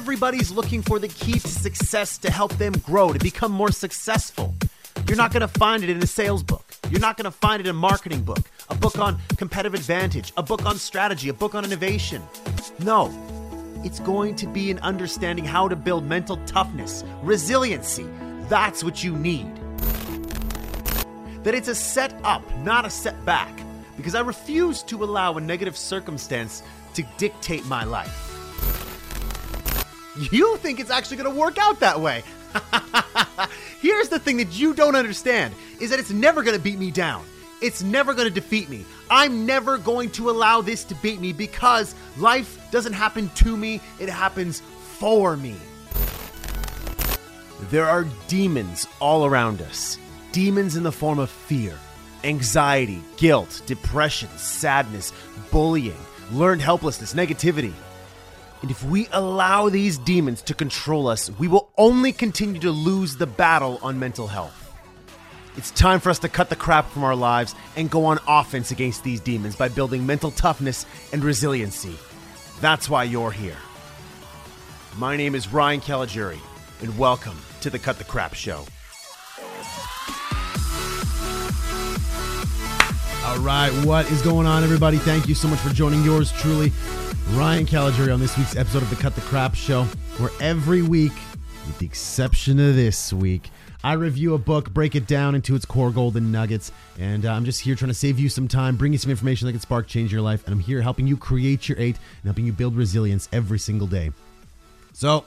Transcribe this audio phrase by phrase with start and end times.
[0.00, 4.54] Everybody's looking for the key to success to help them grow, to become more successful.
[5.06, 6.64] You're not going to find it in a sales book.
[6.88, 8.40] You're not going to find it in a marketing book,
[8.70, 12.22] a book on competitive advantage, a book on strategy, a book on innovation.
[12.82, 13.12] No,
[13.84, 18.06] it's going to be in understanding how to build mental toughness, resiliency.
[18.48, 19.54] That's what you need.
[21.44, 23.52] That it's a set up, not a setback,
[23.98, 26.62] because I refuse to allow a negative circumstance
[26.94, 28.28] to dictate my life.
[30.18, 32.24] You think it's actually going to work out that way.
[33.80, 36.90] Here's the thing that you don't understand is that it's never going to beat me
[36.90, 37.24] down.
[37.60, 38.84] It's never going to defeat me.
[39.10, 43.80] I'm never going to allow this to beat me because life doesn't happen to me,
[43.98, 44.60] it happens
[44.98, 45.56] for me.
[47.70, 49.98] There are demons all around us.
[50.32, 51.76] Demons in the form of fear,
[52.24, 55.12] anxiety, guilt, depression, sadness,
[55.50, 55.98] bullying,
[56.32, 57.72] learned helplessness, negativity.
[58.62, 63.16] And if we allow these demons to control us, we will only continue to lose
[63.16, 64.56] the battle on mental health.
[65.56, 68.70] It's time for us to cut the crap from our lives and go on offense
[68.70, 71.96] against these demons by building mental toughness and resiliency.
[72.60, 73.56] That's why you're here.
[74.98, 76.38] My name is Ryan Caligiuri,
[76.82, 78.64] and welcome to the Cut the Crap Show.
[83.24, 84.98] All right, what is going on, everybody?
[84.98, 86.72] Thank you so much for joining yours truly,
[87.32, 89.84] Ryan Caligiuri, on this week's episode of the Cut the Crap Show,
[90.18, 91.12] where every week,
[91.66, 93.50] with the exception of this week,
[93.84, 97.44] I review a book, break it down into its core golden nuggets, and uh, I'm
[97.44, 99.86] just here trying to save you some time, bring you some information that can spark
[99.86, 102.52] change in your life, and I'm here helping you create your eight and helping you
[102.52, 104.10] build resilience every single day.
[104.92, 105.24] So,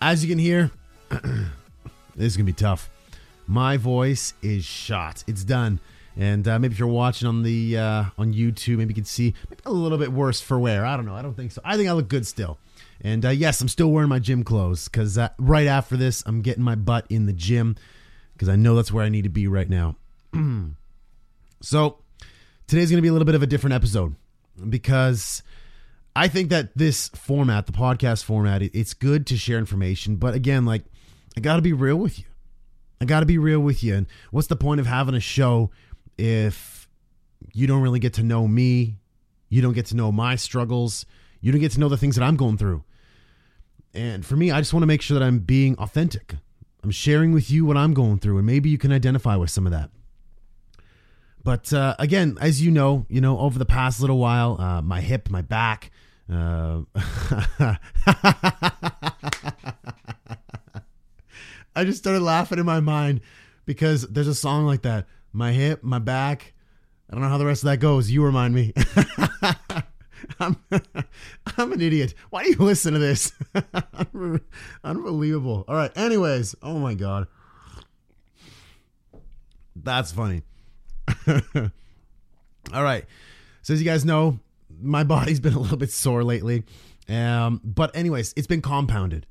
[0.00, 0.70] as you can hear,
[1.10, 1.48] this
[2.16, 2.88] is gonna be tough.
[3.48, 5.24] My voice is shot.
[5.26, 5.80] It's done.
[6.16, 9.34] And uh, maybe if you're watching on the uh, on YouTube, maybe you can see
[9.50, 10.84] maybe a little bit worse for wear.
[10.86, 11.14] I don't know.
[11.14, 11.60] I don't think so.
[11.64, 12.58] I think I look good still.
[13.02, 16.40] And uh, yes, I'm still wearing my gym clothes because uh, right after this, I'm
[16.40, 17.76] getting my butt in the gym
[18.32, 19.96] because I know that's where I need to be right now.
[21.60, 21.98] so
[22.66, 24.14] today's going to be a little bit of a different episode
[24.68, 25.42] because
[26.14, 30.16] I think that this format, the podcast format, it's good to share information.
[30.16, 30.84] But again, like
[31.36, 32.24] I got to be real with you.
[33.00, 33.94] I got to be real with you.
[33.94, 35.70] And what's the point of having a show
[36.18, 36.88] if
[37.52, 38.98] you don't really get to know me?
[39.48, 41.06] You don't get to know my struggles.
[41.40, 42.82] You don't get to know the things that I'm going through.
[43.94, 46.34] And for me, I just want to make sure that I'm being authentic.
[46.82, 49.66] I'm sharing with you what I'm going through, and maybe you can identify with some
[49.66, 49.90] of that.
[51.42, 55.00] But uh, again, as you know, you know, over the past little while, uh, my
[55.00, 55.90] hip, my back.
[56.32, 56.82] Uh,
[61.76, 63.20] I just started laughing in my mind
[63.64, 65.06] because there's a song like that.
[65.36, 66.54] My hip, my back.
[67.10, 68.10] I don't know how the rest of that goes.
[68.10, 68.72] You remind me.
[70.40, 70.56] I'm,
[71.58, 72.14] I'm an idiot.
[72.30, 73.32] Why do you listen to this?
[74.84, 75.66] Unbelievable.
[75.68, 75.92] All right.
[75.94, 77.26] Anyways, oh my God.
[79.76, 80.40] That's funny.
[82.72, 83.04] All right.
[83.60, 84.38] So as you guys know,
[84.80, 86.64] my body's been a little bit sore lately.
[87.10, 89.26] Um, but anyways, it's been compounded.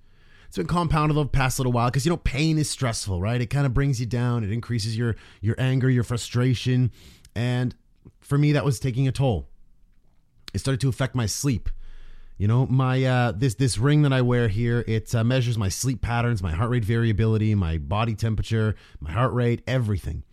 [0.56, 3.42] It's been compounded over the past little while because you know pain is stressful, right?
[3.42, 4.42] It kind of brings you down.
[4.46, 6.92] It increases your your anger, your frustration,
[7.36, 7.76] and
[8.22, 9.50] for me, that was taking a toll.
[10.54, 11.70] It started to affect my sleep.
[12.38, 15.68] You know, my uh, this this ring that I wear here, it uh, measures my
[15.68, 20.24] sleep patterns, my heart rate variability, my body temperature, my heart rate, everything.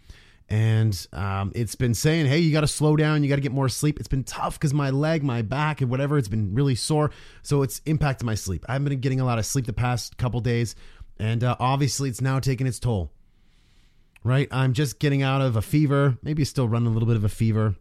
[0.53, 3.53] And um, it's been saying, hey, you got to slow down, you got to get
[3.53, 3.99] more sleep.
[3.99, 7.11] It's been tough because my leg, my back, and whatever, it's been really sore.
[7.41, 8.67] So it's impacted my sleep.
[8.69, 10.77] I haven't been getting a lot of sleep the past couple days,
[11.19, 13.11] and uh, obviously it's now taking its toll.
[14.25, 17.25] Right, I'm just getting out of a fever, maybe still running a little bit of
[17.25, 17.75] a fever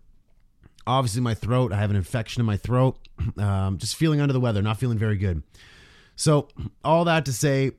[0.88, 2.98] obviously my throat i have an infection in my throat
[3.38, 5.44] um, just feeling under the weather not feeling very good
[6.16, 6.48] so
[6.84, 7.72] all that to say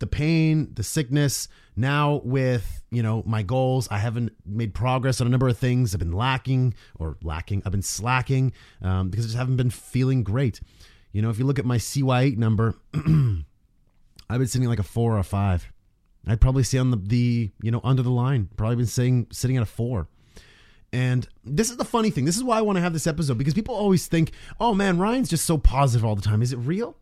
[0.00, 5.26] the pain the sickness now with you know my goals i haven't made progress on
[5.26, 8.52] a number of things i've been lacking or lacking i've been slacking
[8.82, 10.60] um, because i just haven't been feeling great
[11.12, 15.14] you know if you look at my cy8 number i've been sitting like a four
[15.14, 15.70] or a five
[16.26, 19.56] i'd probably say on the, the you know under the line probably been saying sitting
[19.56, 20.08] at a four
[20.92, 22.24] and this is the funny thing.
[22.24, 24.98] This is why I want to have this episode because people always think, oh man,
[24.98, 26.42] Ryan's just so positive all the time.
[26.42, 26.96] Is it real?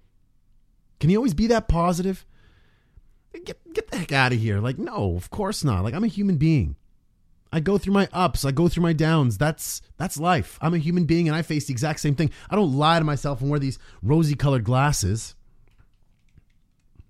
[1.01, 2.27] Can he always be that positive?
[3.45, 4.61] Get, get the heck out of here.
[4.61, 5.85] Like, no, of course not.
[5.85, 6.77] Like, I'm a human being.
[7.53, 9.39] I go through my ups, I go through my downs.
[9.39, 10.59] That's that's life.
[10.61, 12.31] I'm a human being and I face the exact same thing.
[12.51, 15.35] I don't lie to myself and wear these rosy colored glasses.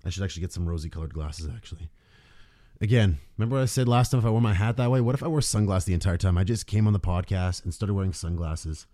[0.05, 1.91] I should actually get some rosy colored glasses actually.
[2.81, 5.01] Again, remember what I said last time if I wore my hat that way?
[5.01, 6.39] What if I wore sunglasses the entire time?
[6.39, 8.87] I just came on the podcast and started wearing sunglasses.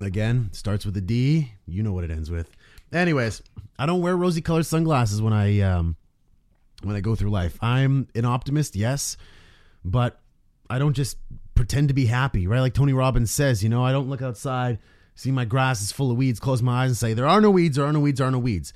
[0.00, 1.54] Again, starts with a D.
[1.66, 2.50] You know what it ends with.
[2.92, 3.42] Anyways,
[3.78, 5.96] I don't wear rosy colored sunglasses when I um
[6.82, 7.58] when I go through life.
[7.62, 9.16] I'm an optimist, yes,
[9.84, 10.20] but
[10.68, 11.16] I don't just
[11.54, 12.60] pretend to be happy, right?
[12.60, 14.78] Like Tony Robbins says, you know, I don't look outside,
[15.14, 17.50] see my grass is full of weeds, close my eyes and say, there are no
[17.50, 18.72] weeds, there are no weeds, there are no weeds,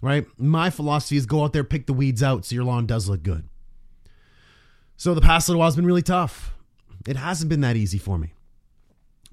[0.00, 0.26] right?
[0.38, 3.22] My philosophy is go out there, pick the weeds out so your lawn does look
[3.22, 3.48] good.
[4.96, 6.54] So the past little while has been really tough.
[7.06, 8.32] It hasn't been that easy for me.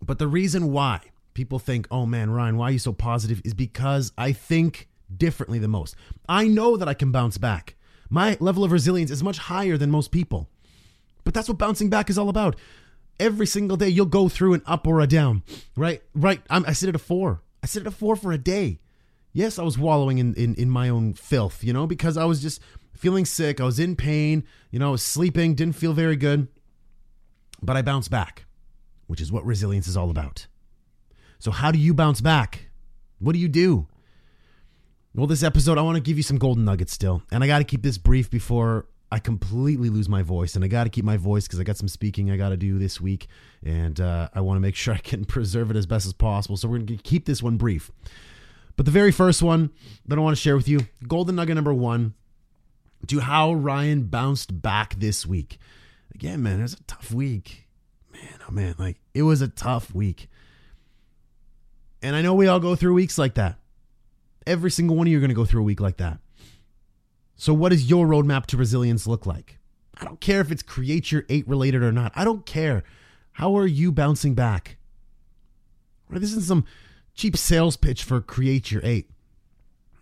[0.02, 1.02] But the reason why
[1.34, 3.42] people think, oh man, Ryan, why are you so positive?
[3.44, 5.96] is because I think differently than most.
[6.28, 7.76] I know that I can bounce back.
[8.10, 10.50] My level of resilience is much higher than most people.
[11.24, 12.56] But that's what bouncing back is all about.
[13.20, 15.44] Every single day, you'll go through an up or a down,
[15.76, 16.02] right?
[16.16, 16.42] Right.
[16.50, 17.42] I'm, I sit at a four.
[17.64, 18.80] I sit at a four for a day.
[19.32, 22.42] Yes, I was wallowing in, in, in my own filth, you know, because I was
[22.42, 22.60] just
[22.94, 23.62] feeling sick.
[23.62, 24.44] I was in pain.
[24.72, 26.48] You know, I was sleeping, didn't feel very good.
[27.62, 28.46] But I bounced back,
[29.08, 30.48] which is what resilience is all about.
[31.42, 32.70] So, how do you bounce back?
[33.18, 33.88] What do you do?
[35.16, 37.24] Well, this episode, I want to give you some golden nuggets still.
[37.32, 40.56] And I got to keep this brief before I completely lose my voice.
[40.56, 42.58] And I got to keep my voice because I got some speaking I got to
[42.58, 43.28] do this week.
[43.66, 46.58] And uh, I want to make sure I can preserve it as best as possible.
[46.58, 47.90] So we're going to keep this one brief.
[48.78, 49.72] But the very first one
[50.06, 52.14] that I want to share with you golden nugget number one
[53.08, 55.58] to how Ryan bounced back this week.
[56.14, 57.68] Again, man, it was a tough week.
[58.14, 60.30] Man, oh man, like it was a tough week.
[62.02, 63.58] And I know we all go through weeks like that.
[64.48, 66.20] Every single one of you are going to go through a week like that.
[67.36, 69.58] So, what does your roadmap to resilience look like?
[70.00, 72.12] I don't care if it's create your eight related or not.
[72.16, 72.84] I don't care.
[73.34, 74.78] How are you bouncing back?
[76.10, 76.66] Right, this isn't some
[77.14, 79.10] cheap sales pitch for create your eight.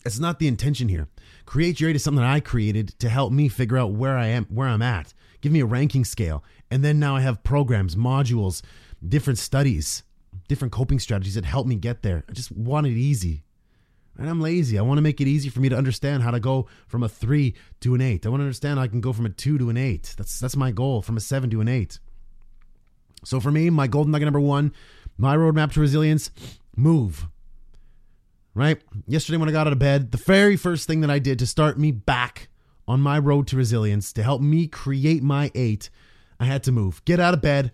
[0.06, 1.08] It's not the intention here.
[1.46, 4.28] Create your eight is something that I created to help me figure out where I
[4.28, 5.14] am, where I'm at.
[5.42, 6.44] Give me a ranking scale.
[6.72, 8.62] And then now I have programs, modules,
[9.06, 10.04] different studies,
[10.50, 12.26] different coping strategies that help me get there.
[12.28, 13.44] I just want it easy.
[14.18, 14.78] And I'm lazy.
[14.78, 17.08] I want to make it easy for me to understand how to go from a
[17.08, 18.26] three to an eight.
[18.26, 20.14] I want to understand how I can go from a two to an eight.
[20.18, 22.00] That's that's my goal, from a seven to an eight.
[23.24, 24.74] So for me, my golden nugget number one,
[25.18, 26.32] my roadmap to resilience,
[26.76, 27.28] move.
[28.54, 28.82] Right?
[29.08, 31.48] Yesterday when I got out of bed, the very first thing that I did to
[31.48, 32.50] start me back
[32.88, 35.90] on my road to resilience, to help me create my eight,
[36.40, 37.06] I had to move.
[37.06, 37.72] Get out of bed,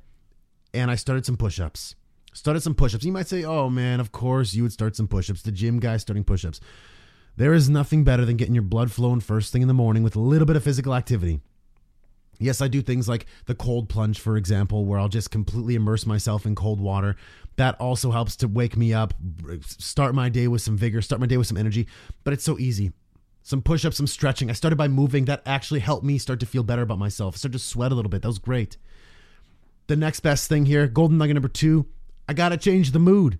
[0.74, 1.95] and I started some push-ups
[2.36, 3.06] started some push-ups.
[3.06, 5.98] You might say, "Oh man, of course you would start some push-ups." The gym guy
[5.98, 6.60] starting push-ups.
[7.38, 10.16] There is nothing better than getting your blood flowing first thing in the morning with
[10.16, 11.40] a little bit of physical activity.
[12.40, 16.06] Yes, I do things like the cold plunge, for example, where I'll just completely immerse
[16.06, 17.16] myself in cold water.
[17.56, 19.14] That also helps to wake me up,
[19.66, 21.88] start my day with some vigor, start my day with some energy.
[22.26, 22.92] But it's so easy.
[23.42, 24.50] Some push ups, some stretching.
[24.50, 25.26] I started by moving.
[25.26, 27.38] That actually helped me start to feel better about myself.
[27.38, 28.22] start to sweat a little bit.
[28.24, 28.76] That was great.
[29.88, 31.86] The next best thing here, golden nugget number two
[32.27, 33.39] I got to change the mood.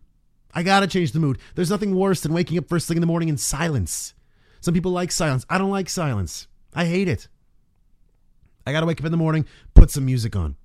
[0.53, 1.37] I got to change the mood.
[1.55, 4.13] There's nothing worse than waking up first thing in the morning in silence.
[4.61, 5.45] Some people like silence.
[5.49, 6.47] I don't like silence.
[6.73, 7.27] I hate it.
[8.65, 10.55] I got to wake up in the morning, put some music on.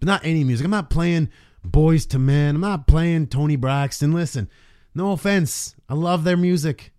[0.00, 0.64] But not any music.
[0.64, 1.28] I'm not playing
[1.66, 2.54] Boyz II Men.
[2.54, 4.12] I'm not playing Toni Braxton.
[4.12, 4.48] Listen,
[4.94, 5.74] no offense.
[5.88, 6.93] I love their music.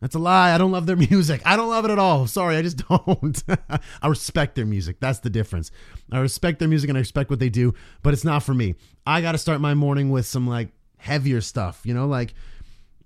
[0.00, 0.54] That's a lie.
[0.54, 1.42] I don't love their music.
[1.44, 2.26] I don't love it at all.
[2.26, 3.42] Sorry, I just don't.
[4.02, 5.00] I respect their music.
[5.00, 5.70] That's the difference.
[6.12, 8.74] I respect their music and I respect what they do, but it's not for me.
[9.06, 12.34] I got to start my morning with some like heavier stuff, you know, like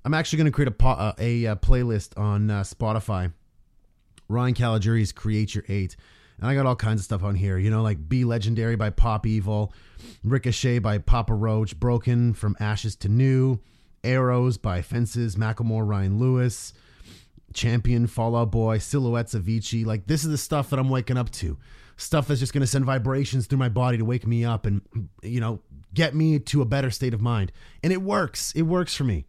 [0.05, 3.33] I'm actually going to create a, uh, a, a, playlist on uh, Spotify.
[4.29, 5.97] Ryan Caligiuri's Create Your Eight.
[6.39, 8.91] And I got all kinds of stuff on here, you know, like Be Legendary by
[8.91, 9.75] Pop Evil,
[10.25, 13.61] Ricochet by Papa Roach, Broken from Ashes to New,
[14.05, 16.73] Arrows by Fences, Macklemore, Ryan Lewis,
[17.53, 19.85] Champion, Fall Out Boy, Silhouettes, Avicii.
[19.85, 21.59] Like, this is the stuff that I'm waking up to.
[21.97, 24.81] Stuff that's just going to send vibrations through my body to wake me up and,
[25.23, 25.61] you know,
[25.93, 27.53] get me to a better state of mind.
[27.83, 28.53] And it works.
[28.55, 29.27] It works for me.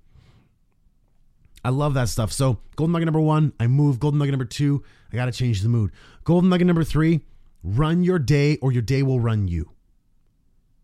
[1.64, 2.32] I love that stuff.
[2.32, 4.00] So, golden nugget number one, I move.
[4.00, 5.92] Golden nugget number two, I got to change the mood.
[6.24, 7.22] Golden nugget number three,
[7.64, 9.72] run your day or your day will run you.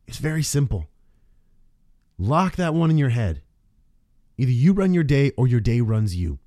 [0.07, 0.87] It's very simple.
[2.17, 3.41] Lock that one in your head.
[4.37, 6.39] Either you run your day or your day runs you.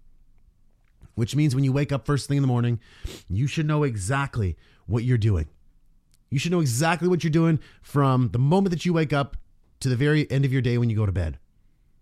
[1.14, 2.80] Which means when you wake up first thing in the morning,
[3.28, 4.56] you should know exactly
[4.86, 5.48] what you're doing.
[6.30, 9.36] You should know exactly what you're doing from the moment that you wake up
[9.80, 11.38] to the very end of your day when you go to bed.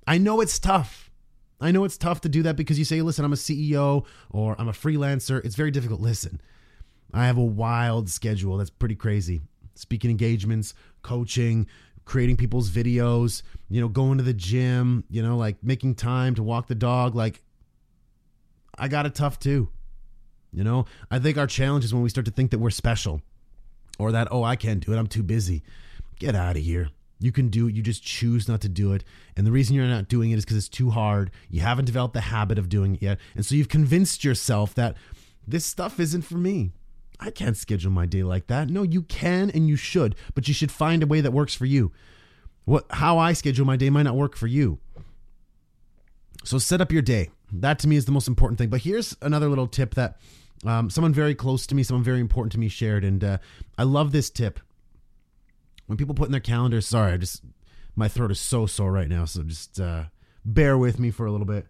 [0.07, 1.11] I know it's tough.
[1.61, 4.54] I know it's tough to do that because you say, listen, I'm a CEO or
[4.59, 5.45] I'm a freelancer.
[5.45, 6.00] It's very difficult.
[6.00, 6.40] Listen,
[7.12, 9.40] I have a wild schedule that's pretty crazy.
[9.75, 11.66] Speaking engagements, coaching,
[12.08, 16.42] creating people's videos, you know, going to the gym, you know, like making time to
[16.42, 17.14] walk the dog.
[17.14, 17.42] Like,
[18.76, 19.68] I got it tough too.
[20.50, 23.20] You know, I think our challenge is when we start to think that we're special
[23.98, 24.96] or that, oh, I can't do it.
[24.96, 25.62] I'm too busy.
[26.18, 26.88] Get out of here.
[27.20, 27.74] You can do it.
[27.74, 29.04] You just choose not to do it.
[29.36, 31.30] And the reason you're not doing it is because it's too hard.
[31.50, 33.18] You haven't developed the habit of doing it yet.
[33.36, 34.96] And so you've convinced yourself that
[35.46, 36.72] this stuff isn't for me.
[37.20, 38.68] I can't schedule my day like that.
[38.70, 41.66] No, you can and you should, but you should find a way that works for
[41.66, 41.92] you.
[42.64, 44.78] What how I schedule my day might not work for you.
[46.44, 47.30] So set up your day.
[47.52, 48.68] That to me is the most important thing.
[48.68, 50.18] But here's another little tip that
[50.64, 53.38] um, someone very close to me, someone very important to me shared, and uh,
[53.76, 54.60] I love this tip.
[55.87, 57.42] When people put in their calendars, sorry, I just
[57.96, 60.04] my throat is so sore right now, so just uh,
[60.44, 61.66] bear with me for a little bit.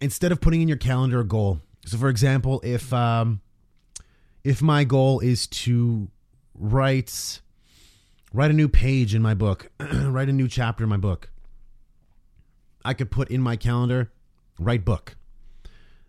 [0.00, 3.40] Instead of putting in your calendar a goal, so for example, if um,
[4.44, 6.08] if my goal is to
[6.54, 7.40] write
[8.32, 11.30] write a new page in my book, write a new chapter in my book,
[12.84, 14.10] I could put in my calendar
[14.58, 15.16] write book.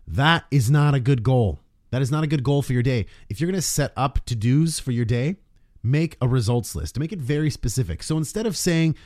[0.06, 1.60] That is not a good goal.
[1.90, 3.06] That is not a good goal for your day.
[3.28, 5.36] If you're going to set up to dos for your day,
[5.82, 6.98] make a results list.
[6.98, 8.02] Make it very specific.
[8.02, 8.96] So instead of saying,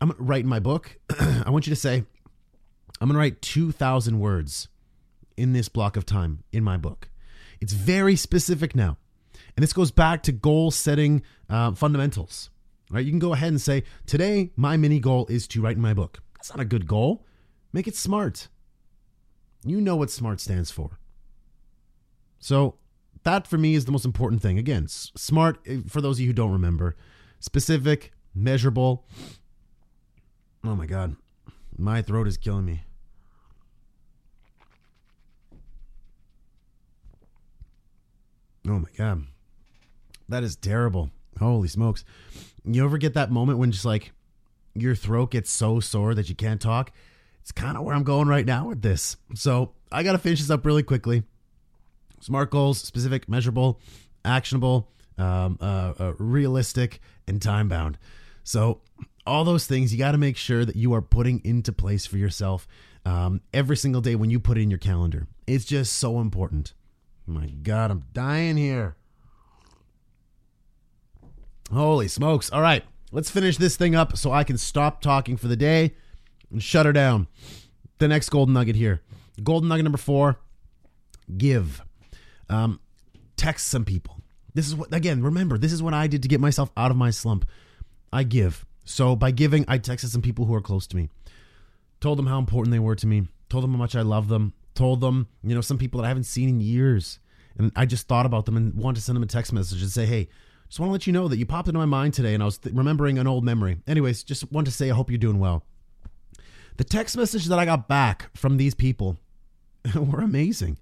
[0.00, 2.04] I'm going to write my book, I want you to say,
[3.00, 4.68] I'm going to write 2,000 words
[5.36, 7.08] in this block of time in my book.
[7.60, 8.98] It's very specific now.
[9.56, 12.50] And this goes back to goal setting uh, fundamentals,
[12.90, 13.04] right?
[13.04, 16.20] You can go ahead and say, Today, my mini goal is to write my book.
[16.36, 17.24] That's not a good goal.
[17.72, 18.48] Make it smart.
[19.64, 20.98] You know what SMART stands for.
[22.38, 22.76] So,
[23.22, 24.58] that for me is the most important thing.
[24.58, 26.96] Again, SMART, eh, for those of you who don't remember,
[27.40, 29.06] specific, measurable.
[30.62, 31.16] Oh my God.
[31.76, 32.82] My throat is killing me.
[38.66, 39.24] Oh my God.
[40.28, 41.10] That is terrible.
[41.38, 42.04] Holy smokes.
[42.64, 44.12] You ever get that moment when just like
[44.74, 46.92] your throat gets so sore that you can't talk?
[47.40, 49.16] It's kind of where I'm going right now with this.
[49.34, 51.24] So I got to finish this up really quickly.
[52.20, 53.80] Smart goals, specific, measurable,
[54.24, 57.98] actionable, um, uh, uh, realistic, and time bound.
[58.44, 58.80] So
[59.26, 62.16] all those things you got to make sure that you are putting into place for
[62.16, 62.66] yourself
[63.04, 65.26] um, every single day when you put it in your calendar.
[65.46, 66.72] It's just so important.
[67.26, 68.96] My God, I'm dying here.
[71.72, 72.50] Holy smokes.
[72.50, 75.94] All right, let's finish this thing up so I can stop talking for the day
[76.50, 77.26] and shut her down.
[77.98, 79.02] The next golden nugget here.
[79.42, 80.38] Golden nugget number four
[81.38, 81.82] give.
[82.48, 82.80] Um,
[83.36, 84.20] text some people.
[84.52, 86.96] This is what, again, remember, this is what I did to get myself out of
[86.96, 87.46] my slump.
[88.12, 88.64] I give.
[88.84, 91.08] So by giving, I texted some people who are close to me,
[92.00, 94.52] told them how important they were to me, told them how much I love them,
[94.74, 97.18] told them, you know, some people that I haven't seen in years.
[97.56, 99.90] And I just thought about them and wanted to send them a text message and
[99.90, 100.28] say, hey,
[100.68, 102.46] just want to let you know that you popped into my mind today and I
[102.46, 103.78] was th- remembering an old memory.
[103.86, 105.62] Anyways, just want to say I hope you're doing well.
[106.76, 109.16] The text message that I got back from these people
[109.94, 110.78] were amazing.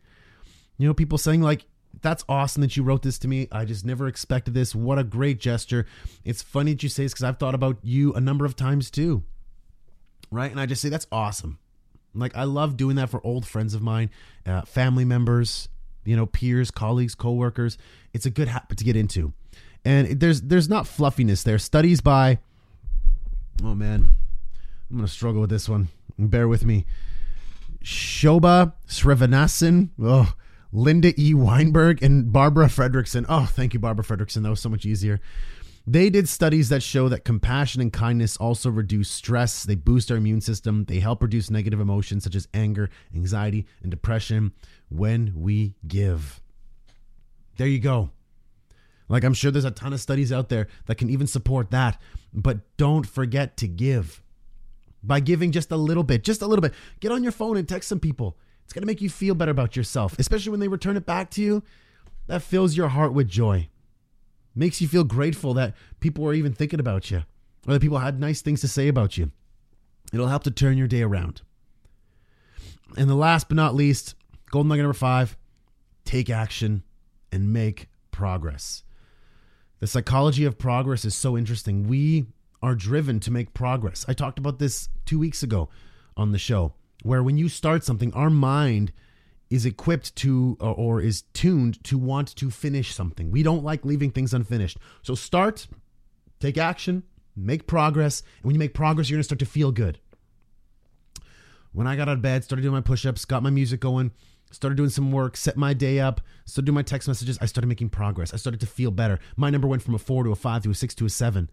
[0.78, 1.66] You know, people saying, like,
[2.00, 3.48] that's awesome that you wrote this to me.
[3.52, 4.74] I just never expected this.
[4.74, 5.84] What a great gesture.
[6.24, 8.90] It's funny that you say this because I've thought about you a number of times
[8.90, 9.22] too.
[10.30, 10.50] Right.
[10.50, 11.58] And I just say, that's awesome.
[12.14, 14.10] Like, I love doing that for old friends of mine,
[14.46, 15.68] uh, family members,
[16.04, 17.78] you know, peers, colleagues, coworkers.
[18.12, 19.32] It's a good habit to get into.
[19.84, 21.58] And there's there's not fluffiness there.
[21.58, 22.38] Studies by
[23.64, 24.10] oh man,
[24.90, 25.88] I'm gonna struggle with this one.
[26.18, 26.86] Bear with me.
[27.82, 30.34] Shoba Sreenivasan, oh,
[30.72, 31.34] Linda E.
[31.34, 33.26] Weinberg, and Barbara Fredrickson.
[33.28, 34.42] Oh, thank you, Barbara Fredrickson.
[34.42, 35.20] That was so much easier.
[35.86, 39.64] They did studies that show that compassion and kindness also reduce stress.
[39.64, 40.84] They boost our immune system.
[40.84, 44.52] They help reduce negative emotions such as anger, anxiety, and depression
[44.88, 46.40] when we give.
[47.56, 48.10] There you go.
[49.08, 52.00] Like, I'm sure there's a ton of studies out there that can even support that.
[52.32, 54.22] But don't forget to give.
[55.02, 57.68] By giving just a little bit, just a little bit, get on your phone and
[57.68, 58.38] text some people.
[58.64, 61.28] It's going to make you feel better about yourself, especially when they return it back
[61.32, 61.64] to you.
[62.28, 63.68] That fills your heart with joy.
[64.54, 67.22] Makes you feel grateful that people are even thinking about you
[67.66, 69.30] or that people had nice things to say about you.
[70.12, 71.42] It'll help to turn your day around.
[72.96, 74.14] And the last but not least,
[74.50, 75.36] golden nugget number five
[76.04, 76.82] take action
[77.30, 78.82] and make progress.
[79.78, 81.88] The psychology of progress is so interesting.
[81.88, 82.26] We
[82.62, 84.04] are driven to make progress.
[84.06, 85.68] I talked about this two weeks ago
[86.16, 88.92] on the show, where when you start something, our mind
[89.52, 93.30] is equipped to or is tuned to want to finish something.
[93.30, 94.78] We don't like leaving things unfinished.
[95.02, 95.66] So start,
[96.40, 97.02] take action,
[97.36, 98.22] make progress.
[98.38, 99.98] And when you make progress, you're going to start to feel good.
[101.72, 104.12] When I got out of bed, started doing my push ups, got my music going,
[104.50, 107.38] started doing some work, set my day up, started doing my text messages.
[107.42, 108.32] I started making progress.
[108.32, 109.18] I started to feel better.
[109.36, 111.50] My number went from a four to a five to a six to a seven.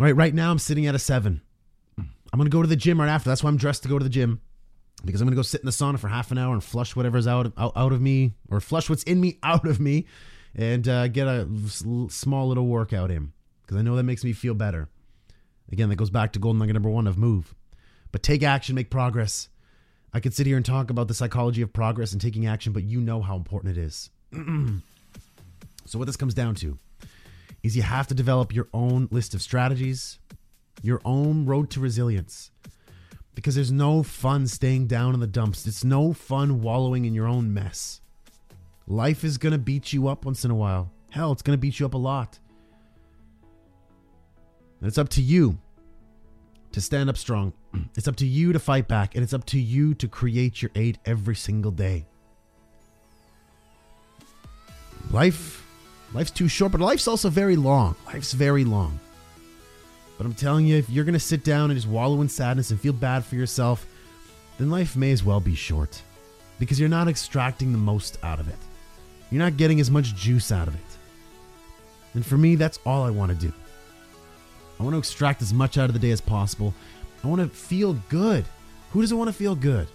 [0.00, 1.42] All right, right now I'm sitting at a seven.
[1.96, 3.30] I'm gonna go to the gym right after.
[3.30, 4.40] That's why I'm dressed to go to the gym
[5.04, 7.26] because I'm gonna go sit in the sauna for half an hour and flush whatever's
[7.26, 10.06] out out, out of me or flush what's in me out of me,
[10.54, 11.48] and uh, get a
[12.08, 14.88] small little workout in because I know that makes me feel better.
[15.70, 17.54] Again, that goes back to golden nugget number one of move.
[18.12, 19.48] But take action, make progress.
[20.12, 22.84] I could sit here and talk about the psychology of progress and taking action, but
[22.84, 24.10] you know how important it is.
[25.84, 26.78] so, what this comes down to
[27.62, 30.18] is you have to develop your own list of strategies,
[30.82, 32.50] your own road to resilience.
[33.36, 35.66] Because there's no fun staying down in the dumps.
[35.66, 38.00] It's no fun wallowing in your own mess.
[38.88, 40.90] Life is going to beat you up once in a while.
[41.10, 42.38] Hell, it's going to beat you up a lot.
[44.80, 45.58] And it's up to you
[46.72, 47.52] to stand up strong.
[47.94, 50.70] It's up to you to fight back, and it's up to you to create your
[50.74, 52.06] eight every single day.
[55.10, 55.66] Life,
[56.14, 57.96] life's too short, but life's also very long.
[58.06, 58.98] Life's very long.
[60.16, 62.80] But I'm telling you, if you're gonna sit down and just wallow in sadness and
[62.80, 63.86] feel bad for yourself,
[64.58, 66.00] then life may as well be short,
[66.58, 68.56] because you're not extracting the most out of it.
[69.30, 70.80] You're not getting as much juice out of it.
[72.14, 73.52] And for me, that's all I want to do.
[74.78, 76.72] I want to extract as much out of the day as possible.
[77.22, 78.44] I want to feel good.
[78.92, 79.88] Who doesn't want to feel good?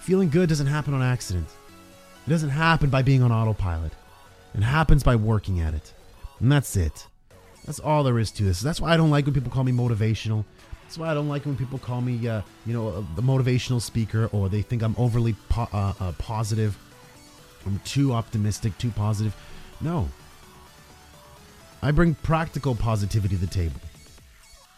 [0.00, 1.48] Feeling good doesn't happen on accident.
[2.26, 3.92] It doesn't happen by being on autopilot.
[4.54, 5.92] It happens by working at it.
[6.40, 7.06] And that's it.
[7.64, 8.60] That's all there is to this.
[8.60, 10.44] That's why I don't like when people call me motivational.
[10.82, 13.80] That's why I don't like when people call me, uh, you know, a, a motivational
[13.80, 16.76] speaker, or they think I'm overly po- uh, uh, positive.
[17.66, 19.34] I'm too optimistic, too positive.
[19.80, 20.08] No,
[21.82, 23.80] I bring practical positivity to the table.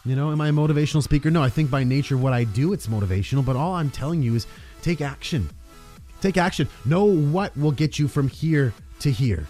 [0.05, 1.31] You know, am I a motivational speaker?
[1.31, 4.37] No, I think by nature what I do it's motivational, but all I'm telling you
[4.37, 4.47] is
[4.83, 5.51] take action.
[6.21, 6.69] Take action.
[6.85, 9.47] Know what will get you from here to here.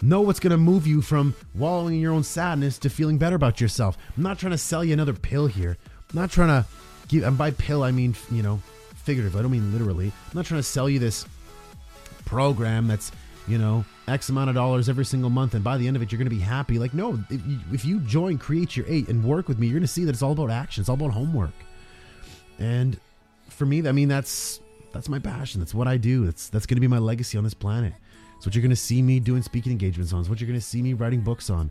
[0.00, 3.34] Know what's going to move you from wallowing in your own sadness to feeling better
[3.36, 3.98] about yourself.
[4.16, 5.76] I'm not trying to sell you another pill here.
[6.10, 6.68] I'm not trying to
[7.08, 8.60] give, and by pill, I mean, you know,
[8.94, 9.40] figuratively.
[9.40, 10.06] I don't mean literally.
[10.06, 11.26] I'm not trying to sell you this
[12.24, 13.10] program that's
[13.46, 16.12] you know x amount of dollars every single month and by the end of it
[16.12, 19.08] you're going to be happy like no if you, if you join create your eight
[19.08, 20.94] and work with me you're going to see that it's all about action it's all
[20.94, 21.54] about homework
[22.58, 23.00] and
[23.48, 24.60] for me i mean that's
[24.92, 27.44] that's my passion that's what i do that's that's going to be my legacy on
[27.44, 27.94] this planet
[28.38, 30.58] it's what you're going to see me doing speaking engagements on it's what you're going
[30.58, 31.70] to see me writing books on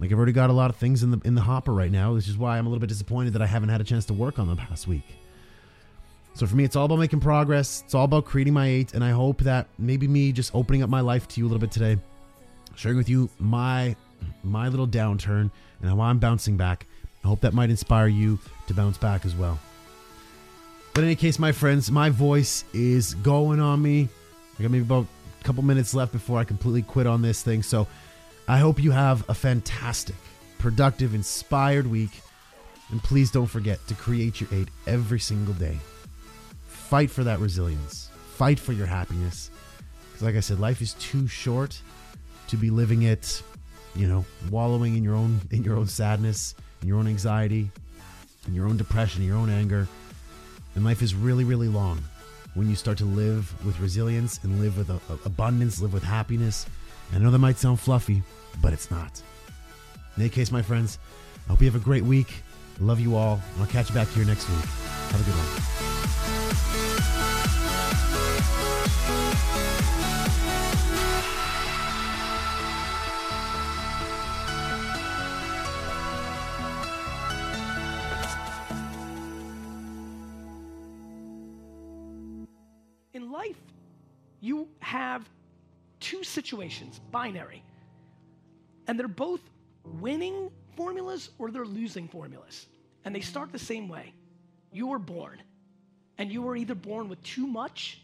[0.00, 2.14] like i've already got a lot of things in the in the hopper right now
[2.14, 4.14] which is why i'm a little bit disappointed that i haven't had a chance to
[4.14, 5.04] work on them past week
[6.38, 7.82] so for me, it's all about making progress.
[7.84, 10.88] It's all about creating my eight, and I hope that maybe me just opening up
[10.88, 11.98] my life to you a little bit today,
[12.76, 13.96] sharing with you my
[14.44, 16.86] my little downturn and how I'm bouncing back.
[17.24, 19.58] I hope that might inspire you to bounce back as well.
[20.94, 24.08] But in any case, my friends, my voice is going on me.
[24.58, 25.06] I got maybe about
[25.48, 27.62] couple minutes left before I completely quit on this thing.
[27.62, 27.86] So
[28.46, 30.14] I hope you have a fantastic,
[30.58, 32.10] productive, inspired week.
[32.90, 35.78] And please don't forget to create your eight every single day.
[36.66, 38.10] Fight for that resilience.
[38.34, 39.50] Fight for your happiness.
[40.08, 41.80] Because like i said life is too short
[42.48, 43.42] to be living it
[43.94, 47.70] you know wallowing in your own in your own sadness in your own anxiety
[48.46, 49.88] in your own depression your own anger.
[50.74, 52.02] And life is really really long
[52.58, 56.02] when you start to live with resilience and live with a, a abundance live with
[56.02, 56.66] happiness.
[57.14, 58.22] I know that might sound fluffy
[58.60, 59.22] but it's not.
[60.16, 60.98] In any case my friends
[61.46, 62.42] i hope you have a great week.
[62.80, 63.40] Love you all.
[63.54, 64.64] And i'll catch you back here next week.
[64.64, 65.97] Have a good one
[86.48, 87.62] situations, binary,
[88.86, 89.40] and they're both
[89.84, 92.66] winning formulas or they're losing formulas.
[93.04, 94.14] And they start the same way.
[94.72, 95.42] You were born,
[96.16, 98.00] and you were either born with too much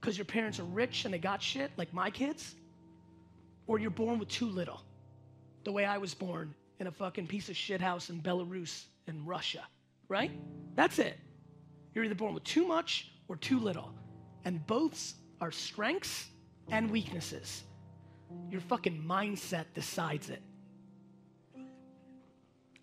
[0.00, 2.54] because your parents are rich and they got shit, like my kids,
[3.66, 4.80] or you're born with too little,
[5.64, 9.26] the way I was born in a fucking piece of shit house in Belarus in
[9.26, 9.62] Russia,
[10.08, 10.30] right?
[10.74, 11.18] That's it.
[11.94, 13.92] You're either born with too much or too little.
[14.44, 16.28] And both are strengths
[16.70, 17.64] and weaknesses.
[18.50, 20.42] Your fucking mindset decides it.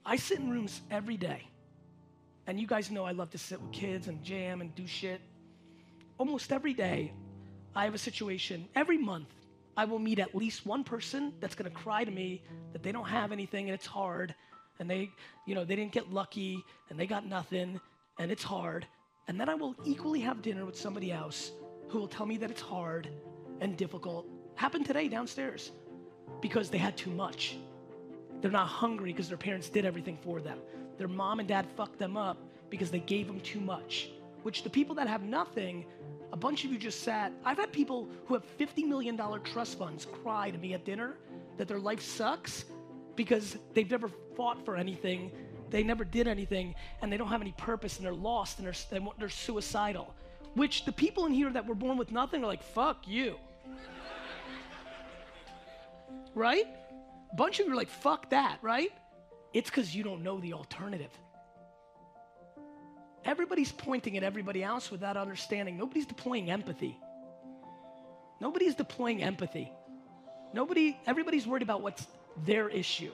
[0.06, 1.48] I sit in rooms every day.
[2.46, 5.22] And you guys know I love to sit with kids and jam and do shit.
[6.18, 7.14] Almost every day,
[7.74, 8.68] I have a situation.
[8.76, 9.30] Every month,
[9.78, 12.44] I will meet at least one person that's gonna cry to me
[12.74, 14.36] that they don't have anything and it's hard.
[14.80, 15.10] And they,
[15.48, 17.80] you know, they didn't get lucky and they got nothing
[18.20, 18.86] and it's hard.
[19.28, 21.52] And then I will equally have dinner with somebody else
[21.88, 23.10] who will tell me that it's hard
[23.64, 24.28] and difficult.
[24.56, 25.72] Happened today downstairs
[26.42, 27.56] because they had too much.
[28.42, 30.60] They're not hungry because their parents did everything for them.
[30.98, 32.38] Their mom and dad fucked them up
[32.70, 34.10] because they gave them too much.
[34.44, 35.86] Which the people that have nothing,
[36.34, 37.32] A bunch of you just sat.
[37.46, 41.14] I've had people who have $50 million trust funds cry to me at dinner
[41.58, 42.66] that their life sucks
[43.16, 45.32] because they've never fought for anything,
[45.70, 49.02] they never did anything, and they don't have any purpose, and they're lost, and they're,
[49.20, 50.16] they're suicidal.
[50.56, 53.36] Which the people in here that were born with nothing are like, fuck you.
[56.36, 56.66] Right?
[57.32, 58.92] A Bunch of you are like, fuck that, right?
[59.54, 61.12] It's because you don't know the alternative.
[63.26, 65.78] Everybody's pointing at everybody else without understanding.
[65.78, 66.98] Nobody's deploying empathy.
[68.42, 69.72] Nobody's deploying empathy.
[70.54, 72.08] Nobody, everybody's worried about what's
[72.46, 73.12] their issue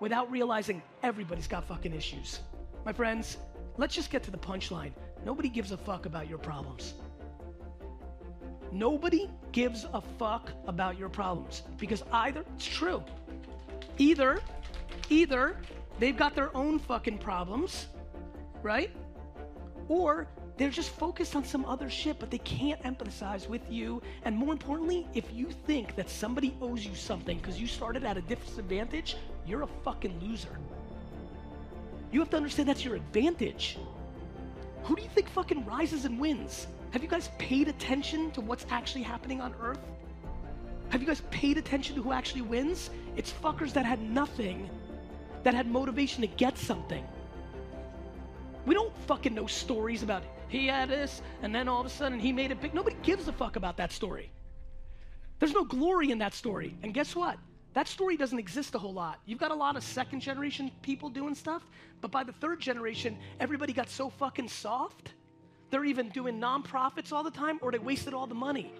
[0.00, 2.40] without realizing everybody's got fucking issues.
[2.84, 3.36] My friends,
[3.76, 4.92] let's just get to the punchline.
[5.24, 6.94] Nobody gives a fuck about your problems.
[8.72, 13.02] Nobody gives a fuck about your problems because either, it's true,
[13.98, 14.40] either,
[15.10, 15.56] either
[15.98, 17.86] they've got their own fucking problems,
[18.62, 18.90] right?
[19.88, 24.02] Or they're just focused on some other shit, but they can't empathize with you.
[24.24, 28.16] And more importantly, if you think that somebody owes you something because you started at
[28.16, 30.58] a disadvantage, you're a fucking loser.
[32.10, 33.78] You have to understand that's your advantage.
[34.84, 36.66] Who do you think fucking rises and wins?
[36.92, 39.80] Have you guys paid attention to what's actually happening on Earth?
[40.90, 42.90] Have you guys paid attention to who actually wins?
[43.16, 44.68] It's fuckers that had nothing,
[45.42, 47.02] that had motivation to get something.
[48.66, 52.20] We don't fucking know stories about he had this and then all of a sudden
[52.20, 52.74] he made it big.
[52.74, 54.30] Nobody gives a fuck about that story.
[55.38, 56.76] There's no glory in that story.
[56.82, 57.38] And guess what?
[57.72, 59.18] That story doesn't exist a whole lot.
[59.24, 61.62] You've got a lot of second generation people doing stuff,
[62.02, 65.14] but by the third generation, everybody got so fucking soft.
[65.72, 68.74] They're even doing nonprofits all the time or they wasted all the money.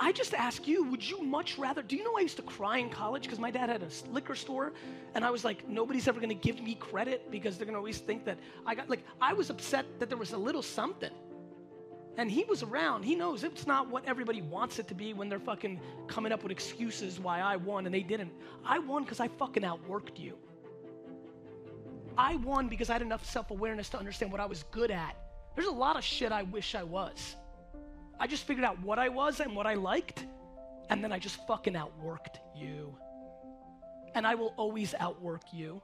[0.00, 1.80] I just ask you, would you much rather?
[1.80, 4.34] Do you know I used to cry in college because my dad had a liquor
[4.34, 4.72] store
[5.14, 8.24] and I was like, nobody's ever gonna give me credit because they're gonna always think
[8.24, 11.12] that I got, like, I was upset that there was a little something.
[12.16, 13.04] And he was around.
[13.04, 16.42] He knows it's not what everybody wants it to be when they're fucking coming up
[16.42, 18.32] with excuses why I won and they didn't.
[18.64, 20.36] I won because I fucking outworked you.
[22.16, 25.16] I won because I had enough self awareness to understand what I was good at.
[25.54, 27.36] There's a lot of shit I wish I was.
[28.18, 30.24] I just figured out what I was and what I liked,
[30.90, 32.96] and then I just fucking outworked you.
[34.14, 35.82] And I will always outwork you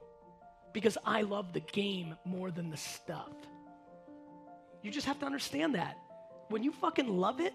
[0.71, 3.33] because I love the game more than the stuff.
[4.81, 5.97] You just have to understand that.
[6.49, 7.53] When you fucking love it,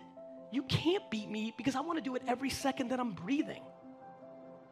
[0.51, 3.63] you can't beat me because I want to do it every second that I'm breathing.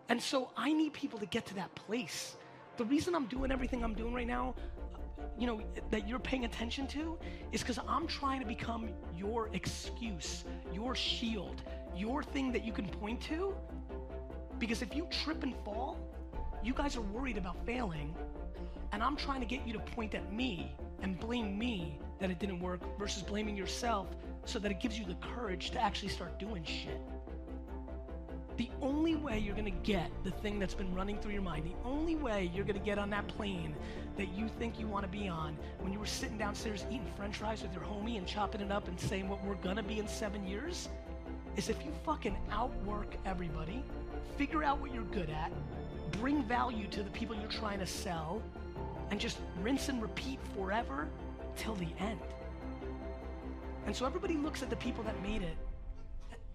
[0.09, 2.37] And so I need people to get to that place.
[2.77, 4.55] The reason I'm doing everything I'm doing right now,
[5.39, 7.19] you know, that you're paying attention to
[7.53, 11.63] is because I'm trying to become your excuse, your shield,
[11.95, 13.55] your thing that you can point to.
[14.59, 15.99] Because if you trip and fall,
[16.63, 18.15] you guys are worried about failing,
[18.93, 22.39] and I'm trying to get you to point at me and blame me that it
[22.39, 24.09] didn't work versus blaming yourself
[24.45, 27.01] so that it gives you the courage to actually start doing shit.
[28.57, 31.89] The only way you're gonna get the thing that's been running through your mind, the
[31.89, 33.75] only way you're gonna get on that plane
[34.17, 37.63] that you think you wanna be on when you were sitting downstairs eating french fries
[37.63, 40.47] with your homie and chopping it up and saying what we're gonna be in seven
[40.47, 40.89] years,
[41.57, 43.83] is if you fucking outwork everybody,
[44.37, 45.51] figure out what you're good at,
[46.13, 48.43] bring value to the people you're trying to sell,
[49.11, 51.09] and just rinse and repeat forever
[51.57, 52.21] till the end.
[53.87, 55.57] And so everybody looks at the people that made it.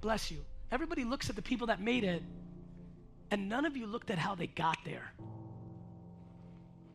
[0.01, 0.45] Bless you.
[0.71, 2.21] Everybody looks at the people that made it,
[3.31, 5.13] and none of you looked at how they got there.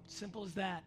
[0.06, 0.85] Simple as that.